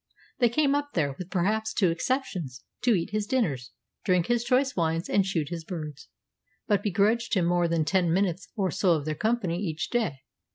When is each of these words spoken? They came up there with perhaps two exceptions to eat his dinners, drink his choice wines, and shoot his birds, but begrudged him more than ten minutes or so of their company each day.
They 0.39 0.49
came 0.49 0.73
up 0.73 0.93
there 0.95 1.13
with 1.19 1.29
perhaps 1.29 1.75
two 1.75 1.91
exceptions 1.91 2.63
to 2.81 2.95
eat 2.95 3.11
his 3.11 3.27
dinners, 3.27 3.69
drink 4.03 4.25
his 4.25 4.43
choice 4.43 4.75
wines, 4.75 5.07
and 5.07 5.23
shoot 5.23 5.49
his 5.49 5.63
birds, 5.63 6.07
but 6.65 6.81
begrudged 6.81 7.35
him 7.35 7.45
more 7.45 7.67
than 7.67 7.85
ten 7.85 8.11
minutes 8.11 8.47
or 8.55 8.71
so 8.71 8.93
of 8.93 9.05
their 9.05 9.13
company 9.13 9.59
each 9.59 9.91
day. 9.91 10.21